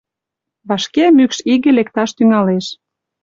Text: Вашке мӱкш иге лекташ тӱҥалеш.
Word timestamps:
Вашке 0.67 1.05
мӱкш 1.17 1.37
иге 1.53 1.71
лекташ 1.77 2.09
тӱҥалеш. 2.17 2.65